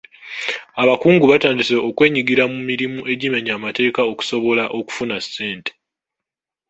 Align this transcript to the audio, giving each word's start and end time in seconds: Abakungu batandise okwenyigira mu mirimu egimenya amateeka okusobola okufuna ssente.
Abakungu 0.81 1.25
batandise 1.31 1.75
okwenyigira 1.89 2.43
mu 2.53 2.59
mirimu 2.69 2.99
egimenya 3.13 3.51
amateeka 3.59 4.01
okusobola 4.11 4.63
okufuna 4.77 5.15
ssente. 5.25 5.71